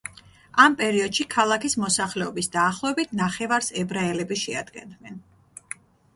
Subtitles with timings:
[0.61, 5.23] ამ პერიოდში, ქალაქის მოსახლეობის დაახლოებით ნახევარს ებრაელები შეადგენდნენ.